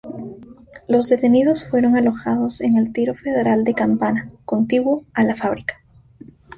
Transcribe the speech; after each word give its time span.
Los 0.87 1.09
detenidos 1.09 1.63
fueron 1.63 1.95
alojados 1.95 2.61
en 2.61 2.75
el 2.75 2.91
Tiro 2.91 3.13
Federal 3.13 3.63
de 3.63 3.75
Campana, 3.75 4.31
contiguo 4.45 5.05
a 5.13 5.21
la 5.23 5.35
fábrica. 5.35 5.79